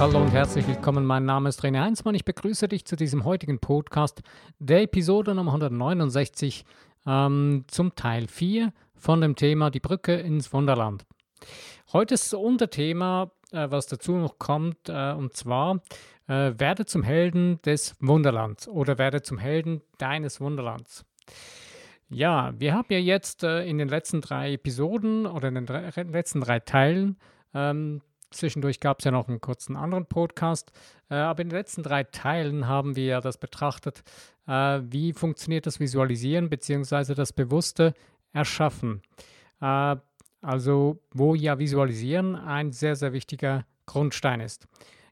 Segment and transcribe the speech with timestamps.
[0.00, 1.04] Hallo und herzlich willkommen.
[1.04, 2.14] Mein Name ist René Heinzmann.
[2.14, 4.22] Ich begrüße dich zu diesem heutigen Podcast,
[4.58, 6.64] der Episode Nummer 169
[7.06, 11.04] ähm, zum Teil 4 von dem Thema Die Brücke ins Wunderland.
[11.92, 15.82] Heute ist das Unterthema, äh, was dazu noch kommt, äh, und zwar
[16.28, 21.04] äh, werde zum Helden des Wunderlands oder werde zum Helden deines Wunderlands.
[22.08, 25.90] Ja, wir haben ja jetzt äh, in den letzten drei Episoden oder in den drei,
[26.04, 27.18] letzten drei Teilen
[27.52, 30.72] ähm, Zwischendurch gab es ja noch einen kurzen anderen Podcast.
[31.10, 34.02] Äh, aber in den letzten drei Teilen haben wir ja das betrachtet,
[34.46, 37.14] äh, wie funktioniert das Visualisieren bzw.
[37.14, 37.94] das bewusste
[38.32, 39.02] Erschaffen.
[39.60, 39.96] Äh,
[40.42, 44.66] also wo ja Visualisieren ein sehr, sehr wichtiger Grundstein ist.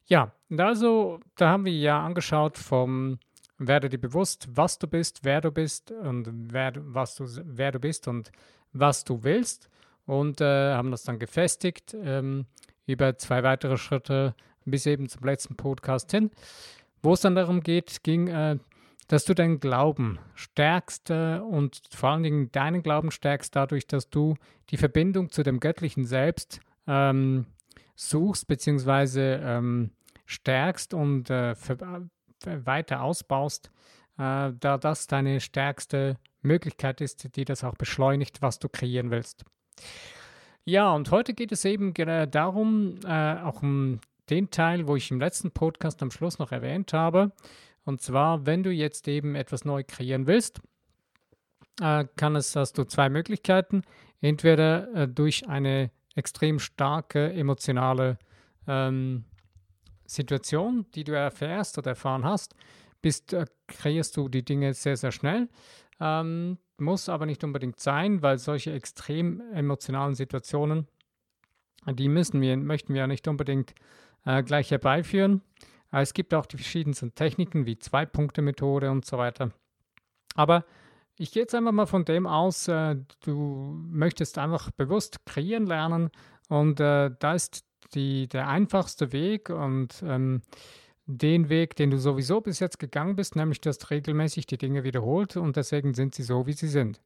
[0.06, 3.18] Ja, also da haben wir ja angeschaut vom
[3.58, 7.80] werde dir bewusst, was du bist, wer du bist und wer, was du, wer du
[7.80, 8.30] bist und
[8.72, 9.68] was du willst
[10.08, 11.94] und äh, haben das dann gefestigt.
[12.02, 12.46] Ähm,
[12.86, 14.34] über zwei weitere Schritte
[14.64, 16.30] bis eben zum letzten Podcast hin,
[17.02, 18.56] wo es dann darum geht, ging, äh,
[19.06, 24.08] dass du deinen Glauben stärkst äh, und vor allen Dingen deinen Glauben stärkst dadurch, dass
[24.08, 24.36] du
[24.70, 27.44] die Verbindung zu dem göttlichen Selbst ähm,
[27.94, 29.34] suchst bzw.
[29.34, 29.90] Ähm,
[30.24, 31.54] stärkst und äh,
[32.44, 33.70] weiter ausbaust,
[34.16, 39.44] äh, da das deine stärkste Möglichkeit ist, die das auch beschleunigt, was du kreieren willst.
[40.64, 45.20] Ja, und heute geht es eben darum, äh, auch um den Teil, wo ich im
[45.20, 47.32] letzten Podcast am Schluss noch erwähnt habe.
[47.84, 50.60] Und zwar, wenn du jetzt eben etwas neu kreieren willst,
[51.80, 53.82] äh, kann es, hast du zwei Möglichkeiten.
[54.20, 58.18] Entweder äh, durch eine extrem starke emotionale
[58.66, 59.24] ähm,
[60.04, 62.54] Situation, die du erfährst oder erfahren hast,
[63.00, 65.48] bist, äh, kreierst du die Dinge sehr, sehr schnell.
[66.00, 70.86] Ähm, muss aber nicht unbedingt sein, weil solche extrem emotionalen Situationen,
[71.86, 73.74] die müssen wir, möchten wir ja nicht unbedingt
[74.24, 75.42] äh, gleich herbeiführen.
[75.92, 79.52] Äh, es gibt auch die verschiedensten Techniken wie Zwei-Punkte-Methode und so weiter.
[80.34, 80.64] Aber
[81.16, 86.10] ich gehe jetzt einfach mal von dem aus, äh, du möchtest einfach bewusst kreieren lernen
[86.48, 90.42] und äh, da ist die, der einfachste Weg und ähm,
[91.08, 95.36] den Weg, den du sowieso bis jetzt gegangen bist, nämlich du regelmäßig die Dinge wiederholt
[95.36, 97.00] und deswegen sind sie so, wie sie sind.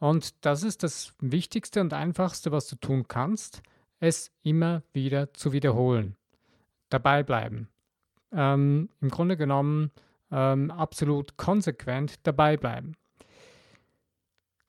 [0.00, 3.62] Und das ist das Wichtigste und Einfachste, was du tun kannst,
[4.00, 6.16] es immer wieder zu wiederholen.
[6.88, 7.68] Dabei bleiben.
[8.32, 9.92] Ähm, Im Grunde genommen
[10.32, 12.96] ähm, absolut konsequent dabei bleiben.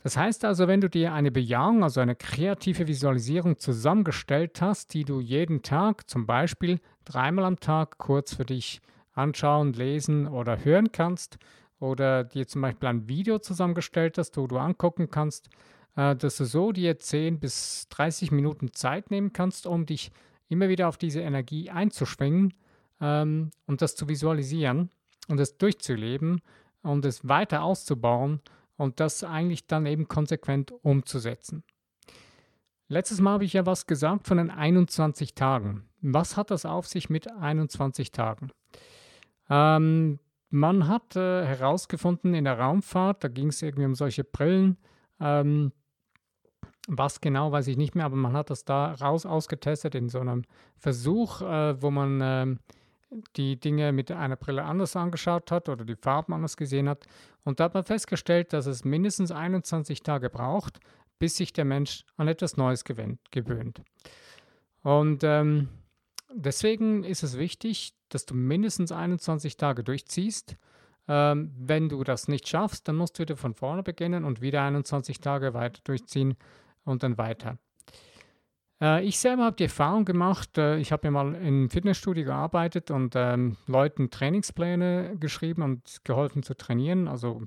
[0.03, 5.03] Das heißt also, wenn du dir eine Bejahung, also eine kreative Visualisierung zusammengestellt hast, die
[5.03, 8.81] du jeden Tag zum Beispiel dreimal am Tag kurz für dich
[9.13, 11.37] anschauen, lesen oder hören kannst,
[11.81, 15.49] oder dir zum Beispiel ein Video zusammengestellt hast, wo du angucken kannst,
[15.95, 20.11] äh, dass du so dir 10 bis 30 Minuten Zeit nehmen kannst, um dich
[20.47, 22.53] immer wieder auf diese Energie einzuschwingen
[23.01, 24.91] ähm, und das zu visualisieren
[25.27, 26.41] und es durchzuleben
[26.83, 28.41] und es weiter auszubauen
[28.77, 31.63] und das eigentlich dann eben konsequent umzusetzen.
[32.87, 35.85] Letztes Mal habe ich ja was gesagt von den 21 Tagen.
[36.01, 38.51] Was hat das auf sich mit 21 Tagen?
[39.49, 44.77] Ähm, man hat äh, herausgefunden in der Raumfahrt, da ging es irgendwie um solche Brillen,
[45.21, 45.71] ähm,
[46.87, 50.19] was genau weiß ich nicht mehr, aber man hat das da raus ausgetestet in so
[50.19, 50.43] einem
[50.77, 52.55] Versuch, äh, wo man äh,
[53.35, 57.05] die Dinge mit einer Brille anders angeschaut hat oder die Farben anders gesehen hat.
[57.43, 60.79] Und da hat man festgestellt, dass es mindestens 21 Tage braucht,
[61.19, 63.81] bis sich der Mensch an etwas Neues gewöhnt.
[64.81, 65.69] Und ähm,
[66.33, 70.57] deswegen ist es wichtig, dass du mindestens 21 Tage durchziehst.
[71.07, 74.63] Ähm, wenn du das nicht schaffst, dann musst du wieder von vorne beginnen und wieder
[74.63, 76.35] 21 Tage weiter durchziehen
[76.83, 77.57] und dann weiter.
[78.81, 82.91] Äh, ich selber habe die Erfahrung gemacht, äh, ich habe ja mal im Fitnessstudio gearbeitet
[82.91, 87.43] und ähm, Leuten Trainingspläne geschrieben und geholfen zu trainieren, also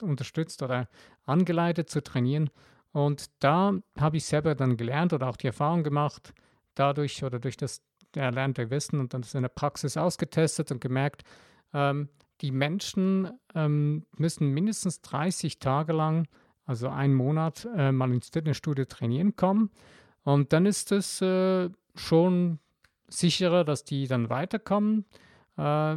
[0.00, 0.88] unterstützt oder
[1.26, 2.50] angeleitet zu trainieren.
[2.92, 6.32] Und da habe ich selber dann gelernt oder auch die Erfahrung gemacht,
[6.74, 7.82] dadurch oder durch das
[8.14, 11.24] erlernte Wissen und dann in der Praxis ausgetestet und gemerkt,
[11.74, 12.08] ähm,
[12.40, 16.28] die Menschen ähm, müssen mindestens 30 Tage lang,
[16.64, 19.70] also einen Monat, äh, mal ins Fitnessstudio trainieren kommen.
[20.28, 22.58] Und dann ist es äh, schon
[23.06, 25.06] sicherer, dass die dann weiterkommen.
[25.56, 25.96] Äh,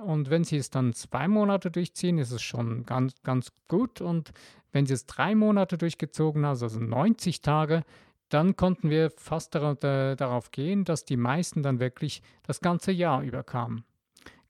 [0.00, 4.00] und wenn sie es dann zwei Monate durchziehen, ist es schon ganz, ganz gut.
[4.00, 4.30] Und
[4.70, 7.82] wenn sie es drei Monate durchgezogen haben, also 90 Tage,
[8.28, 13.82] dann konnten wir fast darauf, gehen, dass die meisten dann wirklich das ganze Jahr überkamen.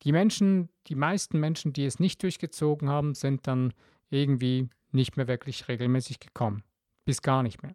[0.03, 3.73] Die Menschen, die meisten Menschen, die es nicht durchgezogen haben, sind dann
[4.11, 6.65] irgendwie nicht mehr wirklich regelmäßig gekommen.
[7.07, 7.75] Bis gar nicht mehr.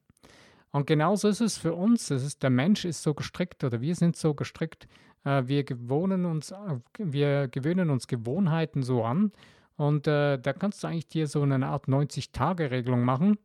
[0.71, 2.09] Und genauso ist es für uns.
[2.11, 4.87] Es ist, der Mensch ist so gestrickt oder wir sind so gestrickt.
[5.23, 9.31] Äh, wir, gewohnen uns, äh, wir gewöhnen uns Gewohnheiten so an.
[9.75, 13.37] Und äh, da kannst du eigentlich dir so eine Art 90-Tage-Regelung machen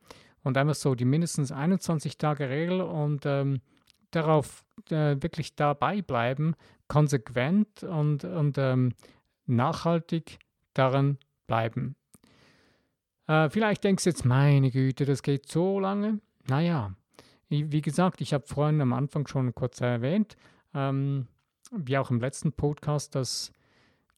[0.43, 3.61] und einfach so die mindestens 21-Tage-Regel und ähm,
[4.11, 6.55] darauf äh, wirklich dabei bleiben,
[6.89, 8.93] konsequent und, und ähm,
[9.47, 10.39] nachhaltig
[10.75, 11.97] daran bleiben.
[13.27, 16.21] Äh, vielleicht denkst du jetzt, meine Güte, das geht so lange.
[16.49, 16.95] Naja,
[17.49, 20.37] wie gesagt, ich habe vorhin am Anfang schon kurz erwähnt,
[20.75, 21.29] ähm,
[21.73, 23.53] wie auch im letzten Podcast, dass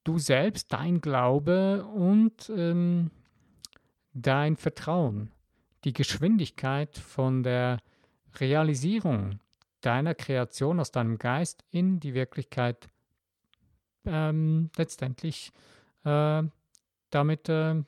[0.04, 3.10] du selbst, dein Glaube und ähm,
[4.12, 5.30] dein Vertrauen,
[5.84, 7.78] die Geschwindigkeit von der
[8.36, 9.40] Realisierung
[9.80, 12.88] deiner Kreation aus deinem Geist in die Wirklichkeit
[14.04, 15.52] ähm, letztendlich
[16.04, 16.42] äh,
[17.10, 17.82] damit äh,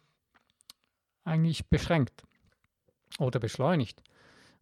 [1.24, 2.22] eigentlich beschränkt
[3.18, 4.02] oder beschleunigt.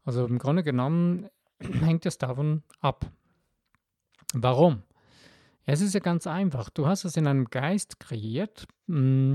[0.08, 1.28] Also im Grunde genommen
[1.60, 3.04] hängt es davon ab.
[4.32, 4.82] Warum?
[5.66, 6.70] Es ist ja ganz einfach.
[6.70, 9.34] Du hast es in einem Geist kreiert mm,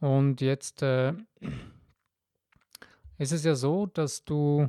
[0.00, 1.14] und jetzt äh,
[3.16, 4.68] ist es ja so, dass du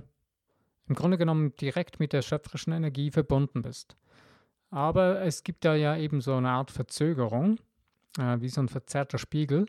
[0.87, 3.97] im Grunde genommen direkt mit der schöpferischen Energie verbunden bist.
[4.69, 7.59] Aber es gibt da ja eben so eine Art Verzögerung,
[8.17, 9.65] äh, wie so ein verzerrter Spiegel,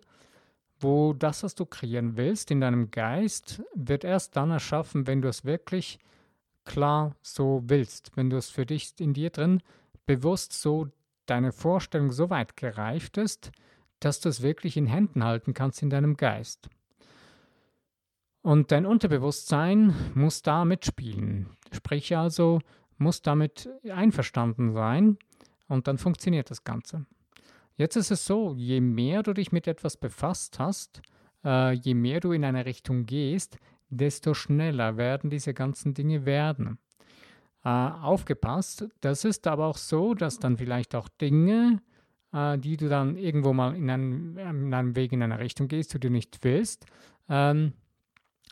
[0.85, 5.29] wo das, was du kreieren willst in deinem Geist, wird erst dann erschaffen, wenn du
[5.29, 5.99] es wirklich
[6.65, 9.63] klar so willst, wenn du es für dich in dir drin
[10.07, 10.89] bewusst so
[11.27, 13.51] deine Vorstellung so weit gereift ist,
[14.01, 16.69] dass du es wirklich in Händen halten kannst in deinem Geist.
[18.43, 21.49] Und dein Unterbewusstsein muss da mitspielen.
[21.73, 22.61] Sprich also,
[22.99, 25.19] muss damit einverstanden sein
[25.67, 27.07] und dann funktioniert das Ganze.
[27.77, 31.03] Jetzt ist es so, je mehr du dich mit etwas befasst hast,
[31.45, 33.59] äh, je mehr du in eine Richtung gehst,
[33.91, 36.79] desto schneller werden diese ganzen Dinge werden.
[37.65, 41.81] Äh, aufgepasst, das ist aber auch so, dass dann vielleicht auch Dinge,
[42.33, 45.95] äh, die du dann irgendwo mal in einem, in einem Weg in eine Richtung gehst,
[45.95, 46.87] die du nicht willst,
[47.29, 47.73] ähm,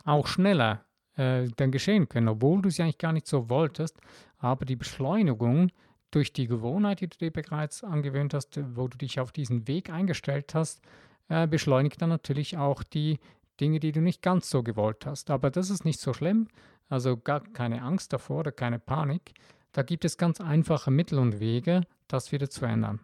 [0.03, 0.83] auch schneller
[1.15, 3.97] äh, dann geschehen können, obwohl du sie eigentlich gar nicht so wolltest.
[4.37, 5.69] Aber die Beschleunigung
[6.13, 9.89] durch die Gewohnheit, die du dir bereits angewöhnt hast, wo du dich auf diesen Weg
[9.89, 10.81] eingestellt hast,
[11.29, 13.19] äh, beschleunigt dann natürlich auch die
[13.59, 15.29] Dinge, die du nicht ganz so gewollt hast.
[15.29, 16.47] Aber das ist nicht so schlimm,
[16.89, 19.33] also gar keine Angst davor oder keine Panik.
[19.71, 22.99] Da gibt es ganz einfache Mittel und Wege, das wieder zu ändern.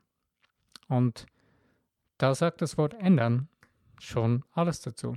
[0.87, 1.25] Und
[2.17, 3.47] da sagt das Wort ändern
[3.99, 5.15] schon alles dazu.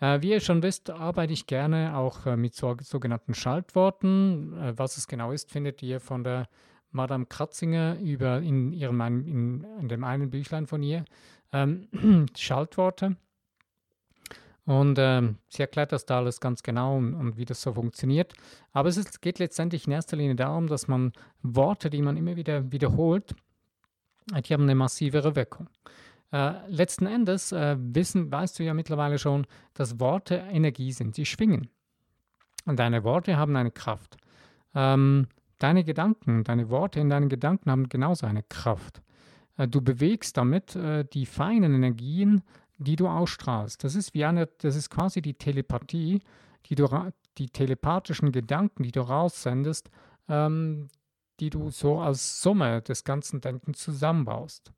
[0.00, 4.56] Äh, wie ihr schon wisst, arbeite ich gerne auch äh, mit so, sogenannten Schaltworten.
[4.58, 6.48] Äh, was es genau ist, findet ihr von der
[6.94, 11.04] Madame Kratzinger über in, ihrem, in, in dem einen Büchlein von ihr.
[11.52, 11.88] Ähm,
[12.36, 13.16] Schaltworte.
[14.66, 18.32] Und ähm, sie erklärt das da alles ganz genau und, und wie das so funktioniert.
[18.72, 21.12] Aber es ist, geht letztendlich in erster Linie darum, dass man
[21.42, 23.34] Worte, die man immer wieder wiederholt,
[24.32, 25.68] die haben eine massivere Wirkung.
[26.32, 31.26] Äh, letzten Endes äh, wissen, weißt du ja mittlerweile schon, dass Worte Energie sind, sie
[31.26, 31.68] schwingen.
[32.64, 34.16] Und deine Worte haben eine Kraft.
[34.74, 35.28] Ähm,
[35.58, 39.02] deine Gedanken, deine Worte in deinen Gedanken haben genauso eine Kraft.
[39.56, 42.42] Äh, du bewegst damit äh, die feinen Energien,
[42.78, 43.84] die du ausstrahlst.
[43.84, 46.22] Das ist wie eine, das ist quasi die Telepathie,
[46.66, 46.88] die du,
[47.38, 49.90] die telepathischen Gedanken, die du raussendest,
[50.28, 50.88] ähm,
[51.40, 54.72] die du so als Summe des ganzen Denkens zusammenbaust.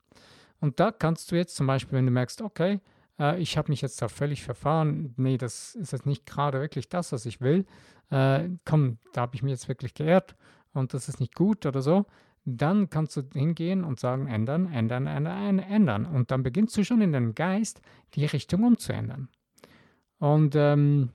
[0.59, 2.81] Und da kannst du jetzt zum Beispiel, wenn du merkst, okay,
[3.19, 6.89] äh, ich habe mich jetzt da völlig verfahren, nee, das ist jetzt nicht gerade wirklich
[6.89, 7.65] das, was ich will,
[8.09, 10.35] äh, komm, da habe ich mich jetzt wirklich geehrt
[10.77, 12.05] und das ist nicht gut oder so,
[12.45, 16.05] dann kannst du hingehen und sagen, ändern, ändern, ändern, ändern.
[16.05, 17.81] Und dann beginnst du schon in deinem Geist
[18.13, 19.27] die Richtung umzuändern.
[20.19, 21.09] Und ähm,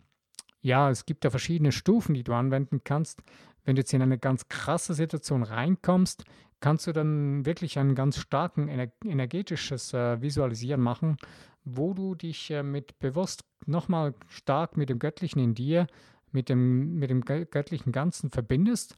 [0.60, 3.22] ja, es gibt da verschiedene Stufen, die du anwenden kannst.
[3.64, 6.24] Wenn du jetzt in eine ganz krasse Situation reinkommst,
[6.60, 11.16] kannst du dann wirklich ein ganz starken ener energetisches äh, Visualisieren machen,
[11.64, 15.86] wo du dich äh, mit bewusst nochmal stark mit dem Göttlichen in dir,
[16.30, 18.96] mit dem, mit dem göttlichen Ganzen verbindest.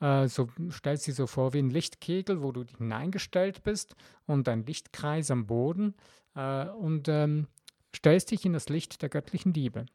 [0.00, 4.48] Äh, so stellst du dir so vor wie ein Lichtkegel, wo du hineingestellt bist und
[4.48, 5.94] ein Lichtkreis am Boden
[6.34, 7.46] äh, und ähm,
[7.94, 9.86] stellst dich in das Licht der göttlichen Liebe,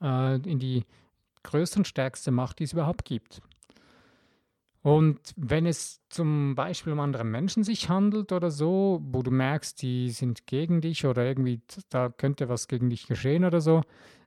[0.00, 0.84] äh, in die
[1.42, 3.42] größte und stärkste Macht, die es überhaupt gibt.
[4.82, 9.80] Und wenn es zum Beispiel um andere Menschen sich handelt oder so, wo du merkst,
[9.80, 13.82] die sind gegen dich oder irgendwie da könnte was gegen dich geschehen oder so,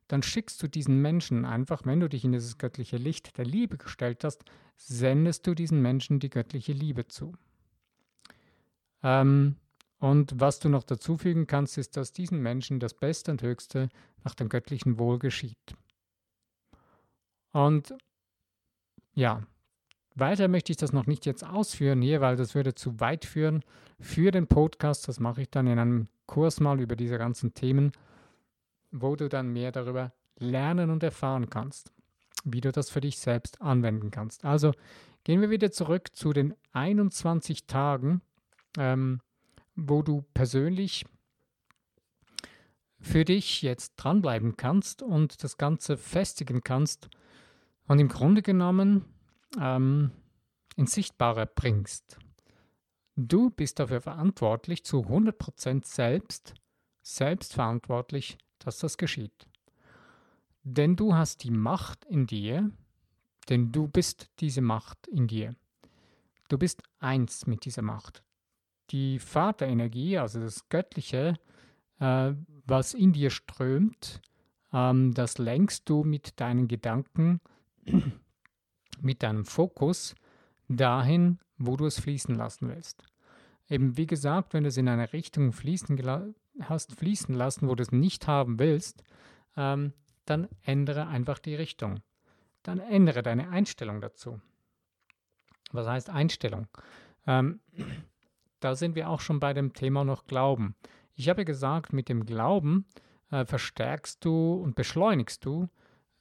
[0.07, 3.77] dann schickst du diesen Menschen einfach, wenn du dich in dieses göttliche Licht der Liebe
[3.77, 4.43] gestellt hast,
[4.77, 7.33] sendest du diesen Menschen die göttliche Liebe zu.
[9.03, 9.55] Ähm,
[9.99, 13.89] und was du noch dazufügen kannst, ist, dass diesen Menschen das Beste und Höchste
[14.23, 15.75] nach dem göttlichen Wohl geschieht.
[17.51, 17.93] Und
[19.13, 19.41] ja,
[20.15, 23.63] weiter möchte ich das noch nicht jetzt ausführen hier, weil das würde zu weit führen
[23.99, 25.07] für den Podcast.
[25.07, 27.91] Das mache ich dann in einem Kurs mal über diese ganzen Themen,
[29.01, 31.91] wo du dann mehr darüber lernen und erfahren kannst,
[32.43, 34.45] wie du das für dich selbst anwenden kannst.
[34.45, 34.73] Also
[35.23, 38.21] gehen wir wieder zurück zu den 21 Tagen,
[38.77, 39.21] ähm,
[39.75, 41.05] wo du persönlich
[42.99, 47.09] für dich jetzt dranbleiben kannst und das Ganze festigen kannst
[47.87, 49.05] und im Grunde genommen
[49.59, 50.11] ähm,
[50.75, 52.17] ins Sichtbare bringst.
[53.15, 56.53] Du bist dafür verantwortlich, zu 100% selbst,
[57.01, 59.47] selbstverantwortlich, dass das geschieht.
[60.63, 62.71] Denn du hast die Macht in dir,
[63.49, 65.55] denn du bist diese Macht in dir.
[66.49, 68.23] Du bist eins mit dieser Macht.
[68.89, 71.35] Die Vaterenergie, also das Göttliche,
[71.99, 72.33] äh,
[72.65, 74.21] was in dir strömt,
[74.73, 77.41] ähm, das lenkst du mit deinen Gedanken
[79.01, 80.15] mit deinem Fokus
[80.67, 83.03] dahin, wo du es fließen lassen willst.
[83.69, 85.95] Eben wie gesagt, wenn du es in eine Richtung fließen
[86.61, 89.03] hast fließen lassen, wo du es nicht haben willst,
[89.57, 89.93] ähm,
[90.25, 92.01] dann ändere einfach die Richtung.
[92.63, 94.41] Dann ändere deine Einstellung dazu.
[95.71, 96.67] Was heißt Einstellung?
[97.27, 97.59] Ähm,
[98.59, 100.75] da sind wir auch schon bei dem Thema noch Glauben.
[101.13, 102.85] Ich habe gesagt, mit dem Glauben
[103.31, 105.69] äh, verstärkst du und beschleunigst du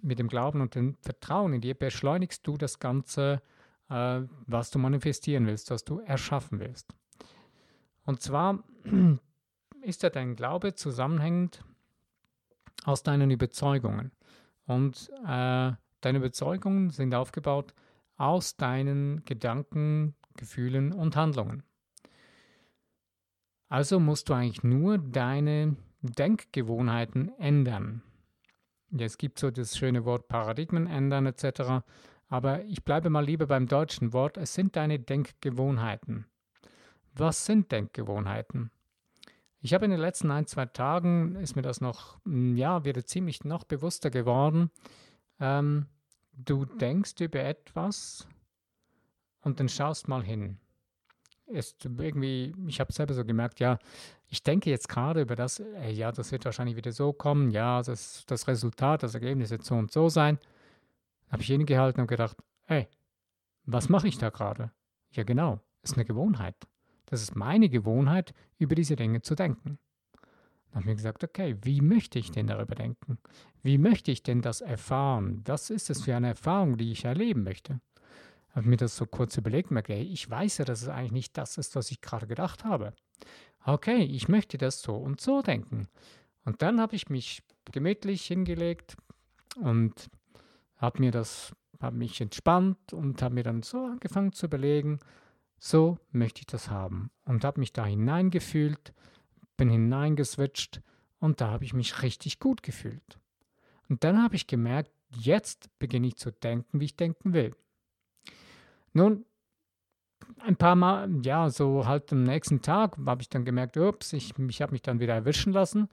[0.02, 3.40] mit dem Glauben und dem Vertrauen in dir beschleunigst du das Ganze,
[3.88, 6.94] äh, was du manifestieren willst, was du erschaffen willst.
[8.04, 8.62] Und zwar
[9.84, 11.64] ist ja dein Glaube zusammenhängend
[12.84, 14.12] aus deinen Überzeugungen.
[14.66, 17.74] Und äh, deine Überzeugungen sind aufgebaut
[18.16, 21.62] aus deinen Gedanken, Gefühlen und Handlungen.
[23.68, 28.02] Also musst du eigentlich nur deine Denkgewohnheiten ändern.
[28.96, 31.84] Es gibt so das schöne Wort Paradigmen ändern etc.
[32.28, 34.36] Aber ich bleibe mal lieber beim deutschen Wort.
[34.36, 36.26] Es sind deine Denkgewohnheiten.
[37.14, 38.70] Was sind Denkgewohnheiten?
[39.64, 43.06] Ich habe in den letzten ein, zwei Tagen, ist mir das noch, hm, ja, wieder
[43.06, 44.70] ziemlich noch bewusster geworden.
[45.40, 45.86] Ähm,
[46.32, 48.28] du denkst über etwas
[49.40, 50.58] und dann schaust mal hin
[51.46, 53.78] ist irgendwie, ich habe selber so gemerkt, ja,
[54.28, 57.82] ich denke jetzt gerade über das, äh, ja, das wird wahrscheinlich wieder so kommen, ja,
[57.82, 60.38] das, das Resultat, das Ergebnis wird so und so sein.
[61.30, 62.88] Habe ich innegehalten und gedacht, ey,
[63.64, 64.70] was mache ich da gerade?
[65.10, 66.56] Ja, genau, ist eine Gewohnheit.
[67.14, 69.78] Das ist meine Gewohnheit, über diese Dinge zu denken.
[70.16, 73.18] Dann habe ich mir gesagt, okay, wie möchte ich denn darüber denken?
[73.62, 75.40] Wie möchte ich denn das erfahren?
[75.44, 77.80] Was ist es für eine Erfahrung, die ich erleben möchte?
[78.52, 81.38] habe mir das so kurz überlegt und hey, ich weiß ja, dass es eigentlich nicht
[81.38, 82.92] das ist, was ich gerade gedacht habe.
[83.64, 85.86] Okay, ich möchte das so und so denken.
[86.44, 88.96] Und dann habe ich mich gemütlich hingelegt
[89.60, 90.10] und
[90.78, 94.98] habe mir das, habe mich entspannt und habe mir dann so angefangen zu überlegen,
[95.64, 97.10] so möchte ich das haben.
[97.24, 98.92] Und habe mich da hineingefühlt,
[99.56, 100.82] bin hineingeswitcht
[101.20, 103.18] und da habe ich mich richtig gut gefühlt.
[103.88, 107.56] Und dann habe ich gemerkt, jetzt beginne ich zu denken, wie ich denken will.
[108.92, 109.24] Nun,
[110.40, 114.34] ein paar Mal, ja, so halt am nächsten Tag habe ich dann gemerkt, ups, ich,
[114.38, 115.88] ich habe mich dann wieder erwischen lassen,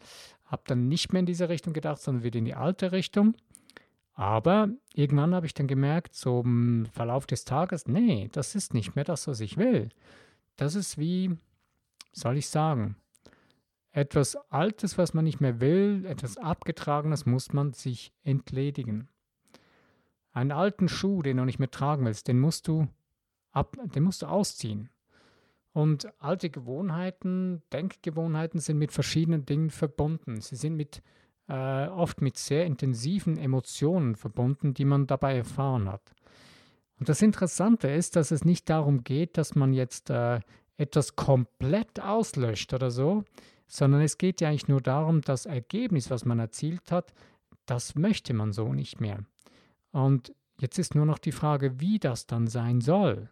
[0.48, 3.36] habe dann nicht mehr in diese Richtung gedacht, sondern wieder in die alte Richtung.
[4.22, 8.96] Aber irgendwann habe ich dann gemerkt, so im Verlauf des Tages, nee, das ist nicht
[8.96, 9.90] mehr das, was ich will.
[10.58, 11.40] Das ist wie,
[12.12, 12.98] soll ich sagen,
[13.90, 19.08] etwas Altes, was man nicht mehr will, etwas Abgetragenes muss man sich entledigen.
[20.34, 22.88] Einen alten Schuh, den du nicht mehr tragen willst, den musst du
[23.52, 24.92] ab, den musst du ausziehen.
[25.74, 30.42] Und alte Gewohnheiten, Denkgewohnheiten sind mit verschiedenen Dingen verbunden.
[30.42, 31.02] Sie sind mit,
[31.48, 36.14] äh, oft mit sehr intensiven Emotionen verbunden, die man dabei erfahren hat.
[37.00, 40.40] Und das Interessante ist, dass es nicht darum geht, dass man jetzt äh,
[40.78, 43.24] etwas komplett auslöscht oder so,
[43.68, 47.14] sondern es geht ja eigentlich nur darum, das Ergebnis, was man erzielt hat,
[47.66, 49.20] das möchte man so nicht mehr.
[49.92, 53.30] Und jetzt ist nur noch die Frage, wie das dann sein soll.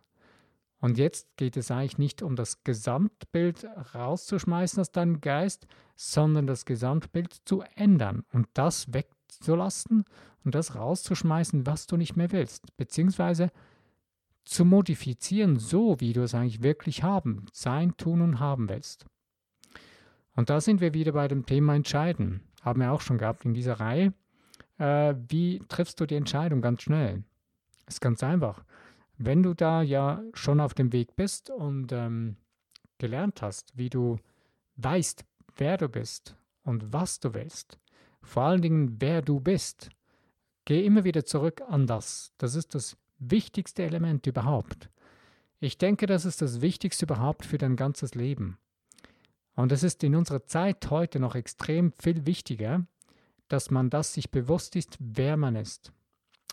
[0.81, 6.65] Und jetzt geht es eigentlich nicht um das Gesamtbild rauszuschmeißen aus deinem Geist, sondern das
[6.65, 10.05] Gesamtbild zu ändern und das wegzulassen
[10.45, 13.51] und das rauszuschmeißen, was du nicht mehr willst, beziehungsweise
[14.45, 19.05] zu modifizieren, so wie du es eigentlich wirklich haben, sein, tun und haben willst.
[20.36, 22.41] Und da sind wir wieder bei dem Thema Entscheiden.
[22.62, 24.13] Haben wir auch schon gehabt in dieser Reihe.
[24.77, 27.24] Äh, wie triffst du die Entscheidung ganz schnell?
[27.88, 28.63] Ist ganz einfach.
[29.19, 32.38] Wenn du da ja schon auf dem Weg bist und ähm,
[32.97, 34.17] gelernt hast, wie du
[34.77, 35.23] weißt,
[35.57, 37.77] wer du bist und was du willst,
[38.23, 39.91] vor allen Dingen, wer du bist,
[40.69, 42.31] Geh immer wieder zurück an das.
[42.38, 44.91] Das ist das wichtigste Element überhaupt.
[45.59, 48.59] Ich denke, das ist das Wichtigste überhaupt für dein ganzes Leben.
[49.55, 52.85] Und es ist in unserer Zeit heute noch extrem viel wichtiger,
[53.47, 55.91] dass man das sich bewusst ist, wer man ist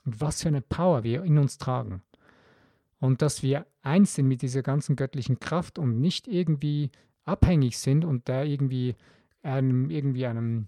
[0.07, 2.03] und was für eine Power wir in uns tragen.
[3.07, 6.91] Und dass wir eins sind mit dieser ganzen göttlichen Kraft und nicht irgendwie
[7.25, 8.97] abhängig sind und da irgendwie
[9.43, 10.67] einem, irgendwie einem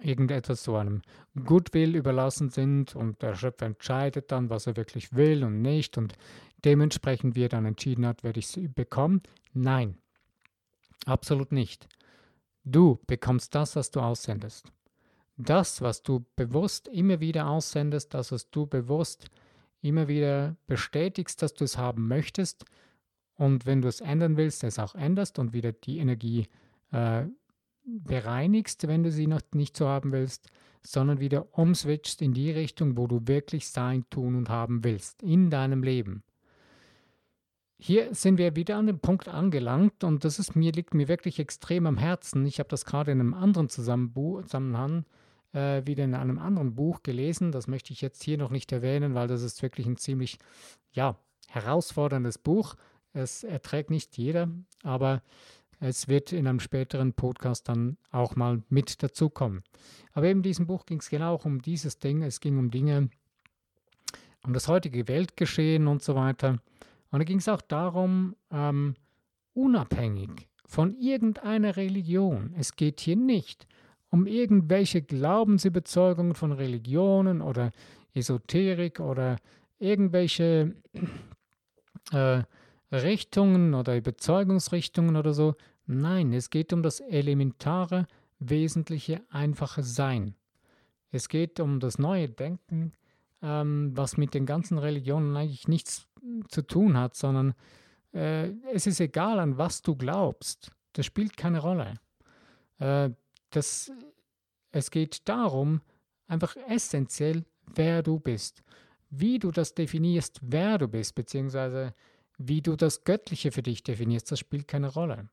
[0.00, 1.02] irgendetwas so einem
[1.44, 6.14] Goodwill überlassen sind und der Schöpfer entscheidet dann, was er wirklich will und nicht und
[6.64, 9.20] dementsprechend wie er dann entschieden hat, werde ich sie bekommen.
[9.52, 9.98] Nein,
[11.06, 11.88] absolut nicht.
[12.62, 14.70] Du bekommst das, was du aussendest.
[15.36, 19.28] Das, was du bewusst immer wieder aussendest, das, was du bewusst
[19.88, 22.64] immer wieder bestätigst, dass du es haben möchtest
[23.36, 26.46] und wenn du es ändern willst, es auch änderst und wieder die Energie
[26.90, 27.24] äh,
[27.84, 30.48] bereinigst, wenn du sie noch nicht so haben willst,
[30.82, 35.50] sondern wieder umswitcht in die Richtung, wo du wirklich sein, tun und haben willst, in
[35.50, 36.22] deinem Leben.
[37.78, 41.38] Hier sind wir wieder an dem Punkt angelangt und das ist mir, liegt mir wirklich
[41.38, 42.46] extrem am Herzen.
[42.46, 45.04] Ich habe das gerade in einem anderen Zusammenhang
[45.56, 47.50] äh, wieder in einem anderen Buch gelesen.
[47.50, 50.38] Das möchte ich jetzt hier noch nicht erwähnen, weil das ist wirklich ein ziemlich
[50.92, 51.16] ja,
[51.48, 52.74] herausforderndes Buch.
[53.12, 54.50] Es erträgt nicht jeder,
[54.82, 55.22] aber
[55.80, 59.62] es wird in einem späteren Podcast dann auch mal mit dazukommen.
[60.12, 62.22] Aber eben in diesem Buch ging es genau auch um dieses Ding.
[62.22, 63.08] Es ging um Dinge,
[64.44, 66.58] um das heutige Weltgeschehen und so weiter.
[67.10, 68.94] Und da ging es auch darum, ähm,
[69.54, 72.54] unabhängig von irgendeiner Religion.
[72.58, 73.66] Es geht hier nicht
[74.10, 77.72] um irgendwelche Glaubensüberzeugungen von Religionen oder
[78.14, 79.36] Esoterik oder
[79.78, 80.74] irgendwelche
[82.12, 82.42] äh,
[82.92, 85.54] Richtungen oder Überzeugungsrichtungen oder so.
[85.86, 88.06] Nein, es geht um das elementare,
[88.38, 90.34] wesentliche, einfache Sein.
[91.10, 92.92] Es geht um das neue Denken,
[93.42, 96.08] ähm, was mit den ganzen Religionen eigentlich nichts
[96.48, 97.54] zu tun hat, sondern
[98.12, 100.72] äh, es ist egal, an was du glaubst.
[100.92, 101.94] Das spielt keine Rolle.
[102.78, 103.10] Äh,
[103.50, 103.90] das,
[104.72, 105.80] es geht darum,
[106.26, 108.62] einfach essentiell, wer du bist.
[109.10, 111.94] Wie du das definierst, wer du bist, beziehungsweise
[112.38, 115.28] wie du das Göttliche für dich definierst, das spielt keine Rolle.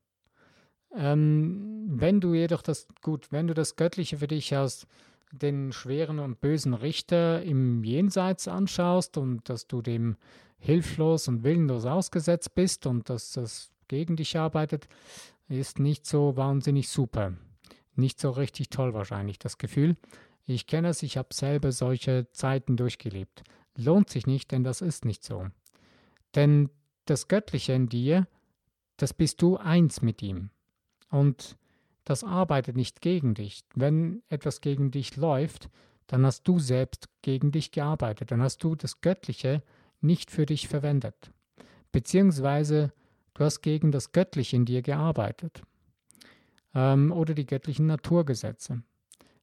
[0.95, 4.88] Ähm, wenn du jedoch das, gut, wenn du das Göttliche für dich als
[5.32, 10.15] den schweren und bösen Richter im Jenseits anschaust und dass du dem
[10.60, 14.88] hilflos und willenlos ausgesetzt bist und dass das gegen dich arbeitet,
[15.49, 17.34] ist nicht so wahnsinnig super.
[17.95, 19.97] Nicht so richtig toll wahrscheinlich das Gefühl.
[20.45, 23.43] Ich kenne es, ich habe selber solche Zeiten durchgelebt.
[23.77, 25.47] Lohnt sich nicht, denn das ist nicht so.
[26.36, 26.69] Denn
[27.06, 28.27] das Göttliche in dir,
[28.97, 30.49] das bist du eins mit ihm.
[31.10, 31.58] Und
[32.06, 33.63] das arbeitet nicht gegen dich.
[33.75, 35.69] Wenn etwas gegen dich läuft,
[36.08, 38.32] dann hast du selbst gegen dich gearbeitet.
[38.32, 39.63] Dann hast du das Göttliche
[40.01, 41.32] nicht für dich verwendet.
[41.91, 42.91] Beziehungsweise
[43.34, 45.63] du hast gegen das Göttliche in dir gearbeitet.
[46.73, 48.83] Ähm, oder die göttlichen Naturgesetze.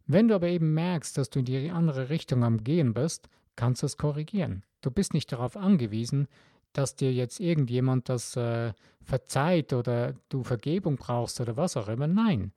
[0.06, 3.82] Wenn du aber eben merkst, dass du in die andere Richtung am Gehen bist, kannst
[3.82, 4.64] du es korrigieren.
[4.80, 6.26] Du bist nicht darauf angewiesen,
[6.72, 12.06] dass dir jetzt irgendjemand das äh, verzeiht oder du Vergebung brauchst oder was auch immer.
[12.06, 12.52] Nein,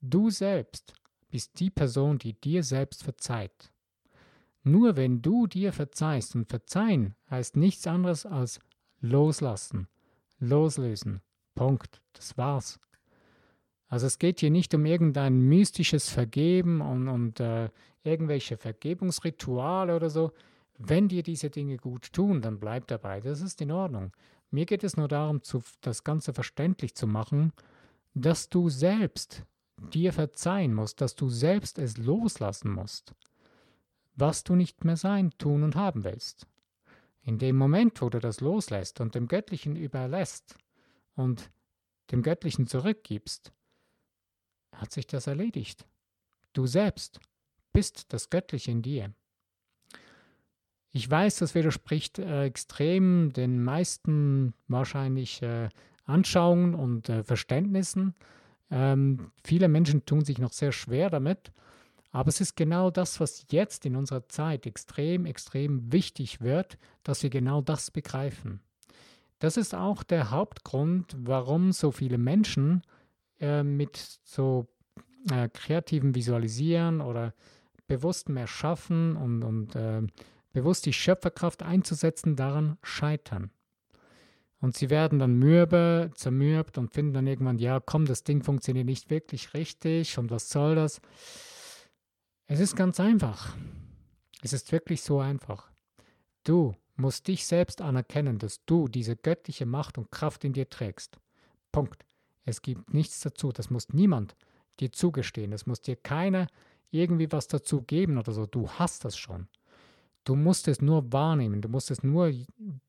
[0.00, 0.94] du selbst
[1.30, 3.72] bist die Person, die dir selbst verzeiht.
[4.62, 8.60] Nur wenn du dir verzeihst, und verzeihen heißt nichts anderes als
[9.00, 9.88] loslassen,
[10.38, 11.20] loslösen.
[11.54, 12.00] Punkt.
[12.14, 12.80] Das war's.
[13.94, 17.70] Also es geht hier nicht um irgendein mystisches Vergeben und, und äh,
[18.02, 20.32] irgendwelche Vergebungsrituale oder so.
[20.78, 23.20] Wenn dir diese Dinge gut tun, dann bleib dabei.
[23.20, 24.10] Das ist in Ordnung.
[24.50, 27.52] Mir geht es nur darum, zu, das Ganze verständlich zu machen,
[28.14, 29.44] dass du selbst
[29.92, 33.14] dir verzeihen musst, dass du selbst es loslassen musst,
[34.16, 36.48] was du nicht mehr sein, tun und haben willst.
[37.22, 40.56] In dem Moment, wo du das loslässt und dem Göttlichen überlässt
[41.14, 41.52] und
[42.10, 43.52] dem Göttlichen zurückgibst,
[44.74, 45.86] hat sich das erledigt.
[46.52, 47.20] Du selbst
[47.72, 49.12] bist das Göttliche in dir.
[50.90, 55.68] Ich weiß, das widerspricht äh, extrem den meisten wahrscheinlich äh,
[56.04, 58.14] Anschauungen und äh, Verständnissen.
[58.70, 61.52] Ähm, viele Menschen tun sich noch sehr schwer damit,
[62.12, 67.24] aber es ist genau das, was jetzt in unserer Zeit extrem, extrem wichtig wird, dass
[67.24, 68.60] wir genau das begreifen.
[69.40, 72.82] Das ist auch der Hauptgrund, warum so viele Menschen
[73.44, 74.66] äh, mit so
[75.30, 77.34] äh, kreativem Visualisieren oder
[77.86, 80.02] bewusstem Erschaffen und, und äh,
[80.52, 83.50] bewusst die Schöpferkraft einzusetzen, daran scheitern.
[84.60, 88.86] Und sie werden dann mürbe, zermürbt und finden dann irgendwann, ja, komm, das Ding funktioniert
[88.86, 91.02] nicht wirklich richtig und was soll das?
[92.46, 93.54] Es ist ganz einfach.
[94.42, 95.70] Es ist wirklich so einfach.
[96.44, 101.18] Du musst dich selbst anerkennen, dass du diese göttliche Macht und Kraft in dir trägst.
[101.72, 102.04] Punkt.
[102.44, 103.52] Es gibt nichts dazu.
[103.52, 104.36] Das muss niemand
[104.80, 105.52] dir zugestehen.
[105.52, 106.46] Es muss dir keiner
[106.90, 108.46] irgendwie was dazu geben oder so.
[108.46, 109.48] Du hast das schon.
[110.24, 111.60] Du musst es nur wahrnehmen.
[111.60, 112.32] Du musst es nur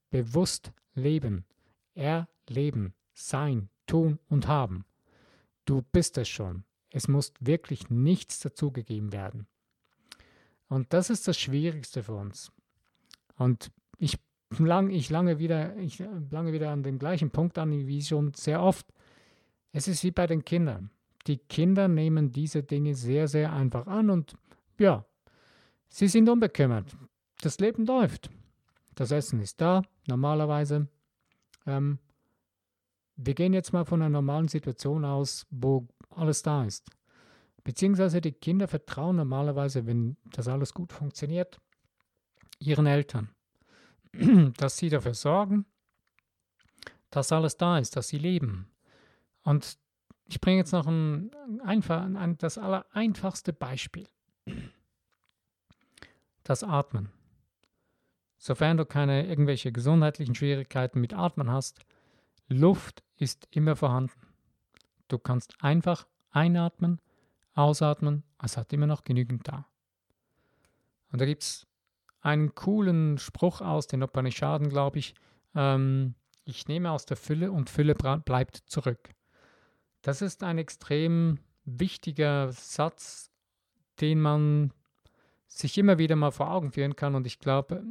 [0.09, 1.45] bewusst leben,
[1.93, 4.85] erleben, sein, tun und haben.
[5.65, 6.63] Du bist es schon.
[6.91, 9.47] Es muss wirklich nichts dazugegeben werden.
[10.69, 12.51] Und das ist das Schwierigste für uns.
[13.37, 14.17] Und ich,
[14.57, 18.61] lang, ich, lange wieder, ich lange wieder an dem gleichen Punkt an, wie schon sehr
[18.61, 18.85] oft.
[19.75, 20.89] Es ist wie bei den Kindern.
[21.27, 24.33] Die Kinder nehmen diese Dinge sehr, sehr einfach an und
[24.79, 25.05] ja,
[25.89, 26.95] sie sind unbekümmert.
[27.41, 28.29] Das Leben läuft.
[28.95, 30.87] Das Essen ist da, normalerweise.
[31.65, 31.99] Ähm,
[33.17, 36.89] wir gehen jetzt mal von einer normalen Situation aus, wo alles da ist.
[37.65, 41.59] Beziehungsweise die Kinder vertrauen normalerweise, wenn das alles gut funktioniert,
[42.59, 43.29] ihren Eltern,
[44.55, 45.65] dass sie dafür sorgen,
[47.09, 48.69] dass alles da ist, dass sie leben.
[49.45, 49.77] Und
[50.25, 51.31] ich bringe jetzt noch ein,
[51.63, 54.07] einfach, ein, das allereinfachste Beispiel.
[56.43, 57.09] Das Atmen.
[58.37, 61.79] Sofern du keine irgendwelche gesundheitlichen Schwierigkeiten mit Atmen hast,
[62.47, 64.27] Luft ist immer vorhanden.
[65.07, 66.99] Du kannst einfach einatmen,
[67.53, 69.67] ausatmen, es hat immer noch genügend da.
[71.11, 71.67] Und da gibt es
[72.21, 75.13] einen coolen Spruch aus den Upanishaden, glaube ich.
[75.53, 79.09] Ähm, ich nehme aus der Fülle und Fülle bleibt zurück.
[80.05, 83.31] Das ist ein extrem wichtiger Satz,
[83.99, 84.71] den man
[85.47, 87.15] sich immer wieder mal vor Augen führen kann.
[87.15, 87.83] Und ich glaube,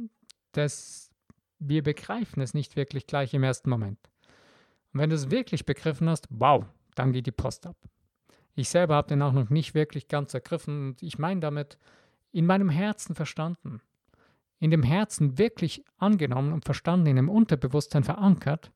[0.53, 1.11] dass
[1.59, 3.99] wir begreifen es nicht wirklich gleich im ersten Moment.
[4.93, 6.63] Und wenn du es wirklich begriffen hast, wow,
[6.95, 7.75] dann geht die Post ab.
[8.53, 11.77] Ich selber habe den auch noch nicht wirklich ganz ergriffen und ich meine damit
[12.31, 13.81] in meinem Herzen verstanden.
[14.59, 18.71] In dem Herzen wirklich angenommen und verstanden, in dem Unterbewusstsein verankert,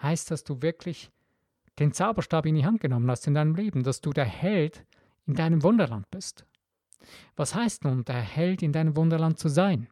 [0.00, 1.10] heißt, dass du wirklich
[1.78, 4.84] den Zauberstab in die Hand genommen hast in deinem Leben, dass du der Held
[5.26, 6.46] in deinem Wunderland bist.
[7.36, 9.88] Was heißt nun, der Held in deinem Wunderland zu sein?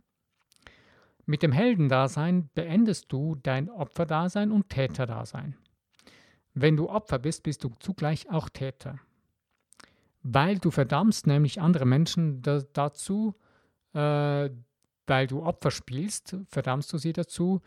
[1.27, 5.57] Mit dem Heldendasein beendest du dein Opferdasein und Täterdasein.
[6.53, 9.01] Wenn du Opfer bist, bist du zugleich auch Täter.
[10.23, 13.35] Weil du verdammst nämlich andere Menschen da, dazu,
[13.93, 14.51] äh,
[15.07, 17.61] weil du Opfer spielst, verdammst du sie dazu,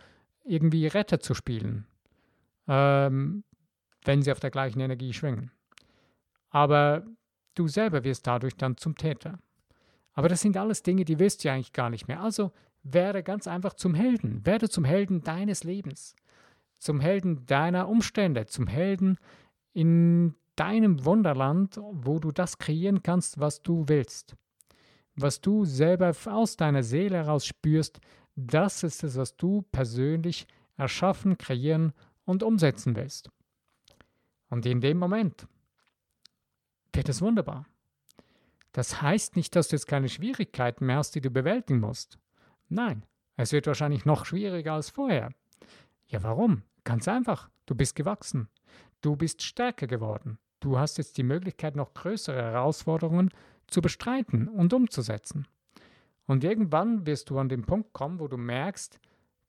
[0.44, 1.86] irgendwie Retter zu spielen,
[2.68, 3.44] ähm,
[4.08, 5.52] wenn sie auf der gleichen Energie schwingen.
[6.50, 7.06] Aber
[7.54, 9.38] du selber wirst dadurch dann zum Täter.
[10.14, 12.22] Aber das sind alles Dinge, die wirst du eigentlich gar nicht mehr.
[12.22, 14.46] Also werde ganz einfach zum Helden.
[14.46, 16.16] Werde zum Helden deines Lebens
[16.80, 19.18] zum Helden deiner Umstände, zum Helden
[19.74, 24.36] in deinem Wunderland, wo du das kreieren kannst, was du willst.
[25.16, 28.00] Was du selber aus deiner Seele heraus spürst,
[28.36, 30.46] das ist es, was du persönlich
[30.78, 31.94] erschaffen, kreieren
[32.26, 33.30] und umsetzen willst.
[34.50, 35.48] Und in dem Moment
[36.94, 37.66] wird es wunderbar.
[38.72, 42.20] Das heißt nicht, dass du jetzt keine Schwierigkeiten mehr hast, die du bewältigen musst.
[42.70, 43.04] Nein,
[43.36, 45.32] es wird wahrscheinlich noch schwieriger als vorher.
[46.08, 46.64] Ja, warum?
[46.84, 47.50] Ganz einfach.
[47.66, 48.50] Du bist gewachsen.
[49.02, 50.38] Du bist stärker geworden.
[50.60, 53.32] Du hast jetzt die Möglichkeit, noch größere Herausforderungen
[53.68, 55.48] zu bestreiten und umzusetzen.
[56.26, 59.00] Und irgendwann wirst du an den Punkt kommen, wo du merkst,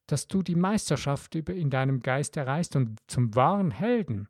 [0.07, 4.29] dass du die Meisterschaft in deinem Geist erreichst und zum wahren Helden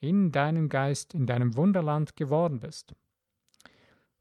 [0.00, 2.94] in deinem Geist, in deinem Wunderland geworden bist.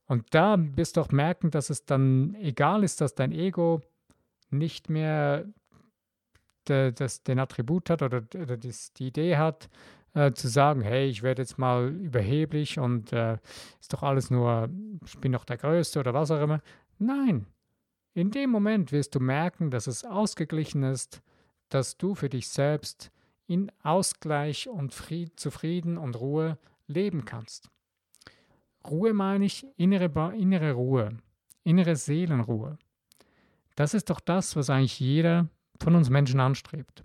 [0.07, 3.81] Und da wirst du auch merken, dass es dann egal ist, dass dein Ego
[4.51, 5.45] nicht mehr
[6.67, 9.69] de, das, den Attribut hat oder, oder das, die Idee hat,
[10.13, 13.37] äh, zu sagen, hey, ich werde jetzt mal überheblich und äh,
[13.81, 14.69] ist doch alles nur,
[15.05, 16.61] ich bin doch der Größte oder was auch immer.
[16.99, 17.47] Nein,
[18.13, 21.21] in dem Moment wirst du merken, dass es ausgeglichen ist,
[21.69, 23.11] dass du für dich selbst
[23.47, 27.69] in Ausgleich und Fried, Zufrieden und Ruhe leben kannst.
[28.89, 31.17] Ruhe meine ich innere, innere Ruhe,
[31.63, 32.77] innere Seelenruhe.
[33.75, 37.03] Das ist doch das, was eigentlich jeder von uns Menschen anstrebt.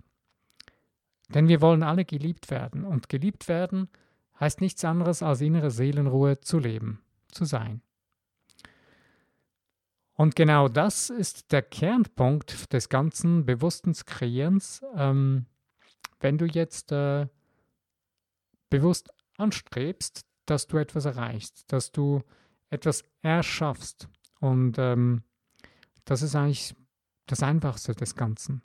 [1.29, 3.89] Denn wir wollen alle geliebt werden und geliebt werden
[4.39, 7.01] heißt nichts anderes als innere Seelenruhe zu leben,
[7.31, 7.81] zu sein.
[10.13, 15.45] Und genau das ist der Kernpunkt des ganzen bewussten Kreierens, ähm,
[16.19, 17.27] wenn du jetzt äh,
[18.69, 22.21] bewusst anstrebst, dass du etwas erreichst, dass du
[22.69, 24.07] etwas erschaffst.
[24.39, 25.23] Und ähm,
[26.05, 26.75] das ist eigentlich
[27.27, 28.61] das Einfachste des Ganzen.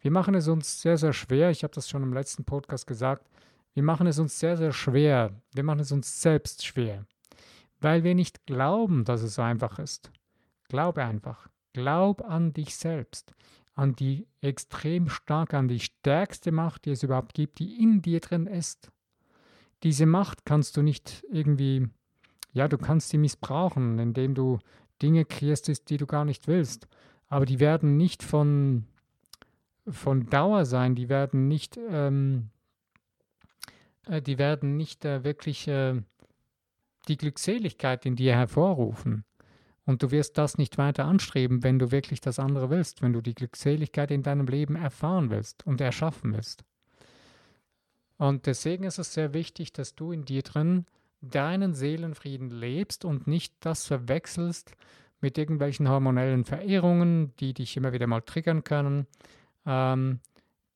[0.00, 1.50] Wir machen es uns sehr, sehr schwer.
[1.50, 3.28] Ich habe das schon im letzten Podcast gesagt.
[3.74, 5.32] Wir machen es uns sehr, sehr schwer.
[5.54, 7.06] Wir machen es uns selbst schwer,
[7.80, 10.10] weil wir nicht glauben, dass es so einfach ist.
[10.68, 11.48] Glaube einfach.
[11.72, 13.34] Glaub an dich selbst,
[13.74, 18.20] an die extrem stark, an die stärkste Macht, die es überhaupt gibt, die in dir
[18.20, 18.90] drin ist.
[19.82, 21.88] Diese Macht kannst du nicht irgendwie,
[22.52, 24.58] ja, du kannst sie missbrauchen, indem du
[25.00, 26.86] Dinge kreierst, die du gar nicht willst.
[27.28, 28.84] Aber die werden nicht von,
[29.88, 32.50] von Dauer sein, die werden nicht, ähm,
[34.06, 36.02] äh, die werden nicht äh, wirklich äh,
[37.08, 39.24] die Glückseligkeit in dir hervorrufen.
[39.84, 43.20] Und du wirst das nicht weiter anstreben, wenn du wirklich das andere willst, wenn du
[43.20, 46.64] die Glückseligkeit in deinem Leben erfahren willst und erschaffen willst.
[48.16, 50.86] Und deswegen ist es sehr wichtig, dass du in dir drin
[51.20, 54.76] deinen Seelenfrieden lebst und nicht das verwechselst
[55.20, 59.06] mit irgendwelchen hormonellen Verehrungen, die dich immer wieder mal triggern können,
[59.66, 60.20] ähm,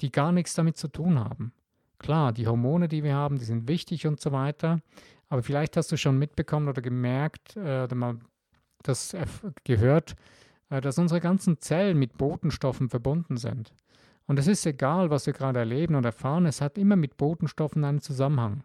[0.00, 1.52] die gar nichts damit zu tun haben.
[1.98, 4.80] Klar, die Hormone, die wir haben, die sind wichtig und so weiter,
[5.28, 8.18] aber vielleicht hast du schon mitbekommen oder gemerkt äh, oder mal
[8.88, 9.16] das
[9.64, 10.14] gehört,
[10.70, 13.72] äh, dass unsere ganzen Zellen mit Botenstoffen verbunden sind.
[14.26, 17.84] Und es ist egal, was wir gerade erleben und erfahren, es hat immer mit Botenstoffen
[17.84, 18.64] einen Zusammenhang.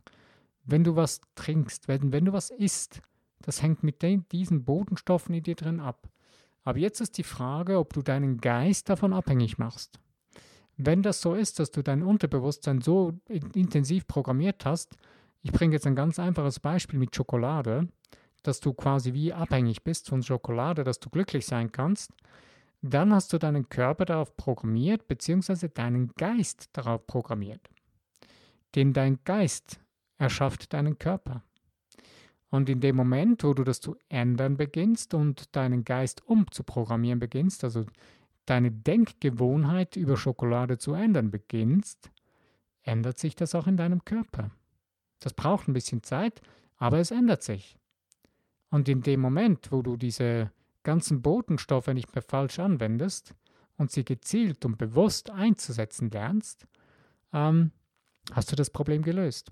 [0.63, 3.01] Wenn du was trinkst, wenn, wenn du was isst,
[3.41, 6.09] das hängt mit den, diesen Botenstoffen in dir drin ab.
[6.63, 9.99] Aber jetzt ist die Frage, ob du deinen Geist davon abhängig machst.
[10.77, 14.95] Wenn das so ist, dass du dein Unterbewusstsein so intensiv programmiert hast,
[15.43, 17.87] ich bringe jetzt ein ganz einfaches Beispiel mit Schokolade,
[18.43, 22.11] dass du quasi wie abhängig bist von Schokolade, dass du glücklich sein kannst,
[22.81, 27.69] dann hast du deinen Körper darauf programmiert, beziehungsweise deinen Geist darauf programmiert.
[28.75, 29.79] Denn dein Geist
[30.17, 31.43] erschafft deinen Körper.
[32.49, 37.63] Und in dem Moment, wo du das zu ändern beginnst und deinen Geist umzuprogrammieren beginnst,
[37.63, 37.85] also
[38.45, 42.11] deine Denkgewohnheit über Schokolade zu ändern beginnst,
[42.81, 44.51] ändert sich das auch in deinem Körper.
[45.19, 46.41] Das braucht ein bisschen Zeit,
[46.77, 47.77] aber es ändert sich.
[48.71, 50.51] Und in dem Moment, wo du diese
[50.83, 53.35] ganzen Botenstoffe nicht mehr falsch anwendest
[53.77, 56.65] und sie gezielt und bewusst einzusetzen lernst,
[57.33, 57.71] ähm,
[58.31, 59.51] hast du das Problem gelöst.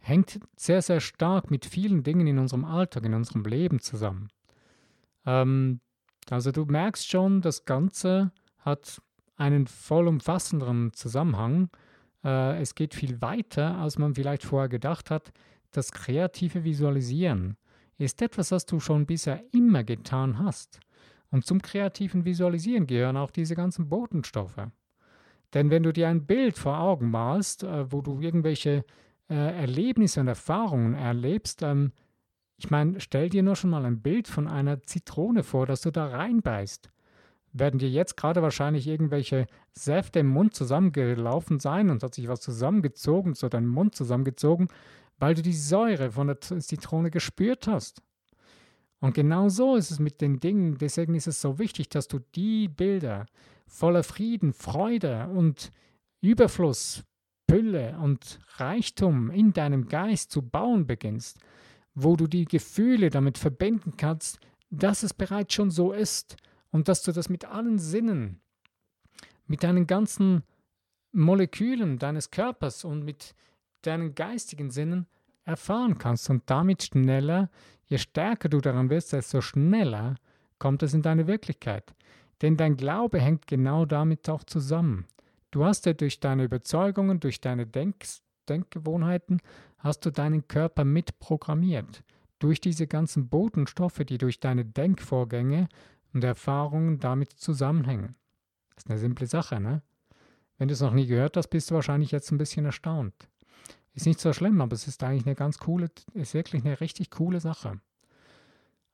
[0.00, 4.28] Hängt sehr, sehr stark mit vielen Dingen in unserem Alltag, in unserem Leben zusammen.
[5.24, 5.80] Ähm,
[6.28, 9.00] also du merkst schon, das Ganze hat
[9.36, 11.70] einen vollumfassenderen Zusammenhang.
[12.24, 15.32] Äh, es geht viel weiter, als man vielleicht vorher gedacht hat.
[15.72, 17.56] Das kreative Visualisieren
[17.98, 20.80] ist etwas, was du schon bisher immer getan hast.
[21.30, 24.68] Und zum kreativen Visualisieren gehören auch diese ganzen Botenstoffe.
[25.54, 28.84] Denn wenn du dir ein Bild vor Augen malst, äh, wo du irgendwelche
[29.28, 31.92] äh, Erlebnisse und Erfahrungen erlebst, ähm,
[32.58, 35.90] ich meine, stell dir nur schon mal ein Bild von einer Zitrone vor, dass du
[35.90, 36.90] da reinbeißt.
[37.54, 42.40] Werden dir jetzt gerade wahrscheinlich irgendwelche Säfte im Mund zusammengelaufen sein und hat sich was
[42.40, 44.68] zusammengezogen, so dein Mund zusammengezogen,
[45.22, 48.02] weil du die Säure von der Zitrone gespürt hast.
[48.98, 50.78] Und genau so ist es mit den Dingen.
[50.78, 53.26] Deswegen ist es so wichtig, dass du die Bilder
[53.68, 55.70] voller Frieden, Freude und
[56.20, 57.04] Überfluss,
[57.48, 61.38] Fülle und Reichtum in deinem Geist zu bauen beginnst,
[61.94, 66.34] wo du die Gefühle damit verbinden kannst, dass es bereits schon so ist
[66.72, 68.40] und dass du das mit allen Sinnen,
[69.46, 70.42] mit deinen ganzen
[71.12, 73.36] Molekülen deines Körpers und mit
[73.82, 75.06] deinen geistigen Sinnen
[75.44, 77.50] erfahren kannst und damit schneller,
[77.86, 80.16] je stärker du daran wirst, desto schneller
[80.58, 81.94] kommt es in deine Wirklichkeit.
[82.40, 85.06] Denn dein Glaube hängt genau damit auch zusammen.
[85.50, 88.04] Du hast ja durch deine Überzeugungen, durch deine Denk
[88.48, 89.40] Denkgewohnheiten,
[89.78, 92.02] hast du deinen Körper mitprogrammiert.
[92.38, 95.68] Durch diese ganzen Botenstoffe, die durch deine Denkvorgänge
[96.12, 98.16] und Erfahrungen damit zusammenhängen.
[98.74, 99.82] Das ist eine simple Sache, ne?
[100.58, 103.28] Wenn du es noch nie gehört hast, bist du wahrscheinlich jetzt ein bisschen erstaunt.
[103.94, 107.10] Ist nicht so schlimm, aber es ist eigentlich eine ganz coole, ist wirklich eine richtig
[107.10, 107.80] coole Sache.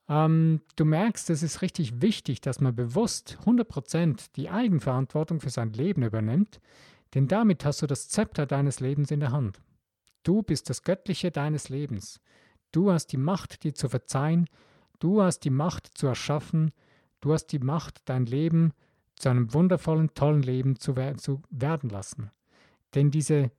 [0.08, 5.72] Ähm, du merkst, es ist richtig wichtig, dass man bewusst 100% die Eigenverantwortung für sein
[5.72, 6.60] Leben übernimmt,
[7.14, 9.60] denn damit hast du das Zepter deines Lebens in der Hand.
[10.22, 12.20] Du bist das Göttliche deines Lebens.
[12.72, 14.46] Du hast die Macht, dir zu verzeihen.
[14.98, 16.72] Du hast die Macht zu erschaffen.
[17.20, 18.72] Du hast die Macht, dein Leben
[19.16, 22.30] zu einem wundervollen, tollen Leben zu, wer zu werden lassen.
[22.94, 23.50] Denn diese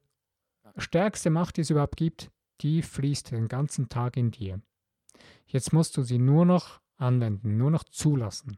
[0.77, 4.61] stärkste Macht, die es überhaupt gibt, die fließt den ganzen Tag in dir.
[5.47, 8.57] Jetzt musst du sie nur noch anwenden, nur noch zulassen.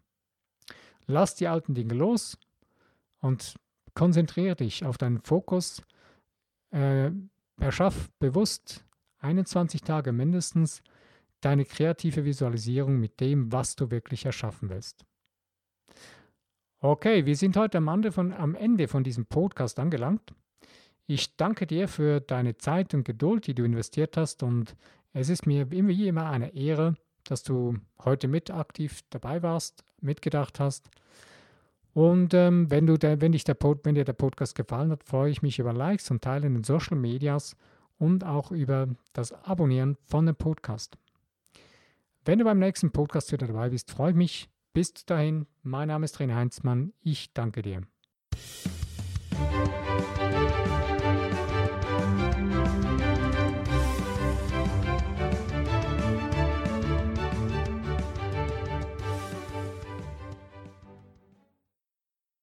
[1.05, 2.37] Lass die alten Dinge los
[3.19, 3.55] und
[3.93, 5.81] konzentriere dich auf deinen Fokus.
[6.71, 7.11] Äh,
[7.59, 8.85] erschaff bewusst
[9.19, 10.81] 21 Tage mindestens
[11.41, 15.05] deine kreative Visualisierung mit dem, was du wirklich erschaffen willst.
[16.79, 20.33] Okay, wir sind heute am von, am Ende von diesem Podcast angelangt.
[21.13, 24.77] Ich danke dir für deine Zeit und Geduld, die du investiert hast und
[25.11, 26.95] es ist mir wie immer eine Ehre,
[27.25, 30.89] dass du heute mit aktiv dabei warst mitgedacht hast.
[31.93, 35.03] Und ähm, wenn, du der, wenn, dich der Pod, wenn dir der Podcast gefallen hat,
[35.03, 37.57] freue ich mich über Likes und Teilen in den Social Medias
[37.99, 40.97] und auch über das Abonnieren von dem Podcast.
[42.23, 44.49] Wenn du beim nächsten Podcast wieder dabei bist, freue ich mich.
[44.71, 46.93] Bis dahin, mein Name ist René Heinzmann.
[47.01, 47.81] Ich danke dir.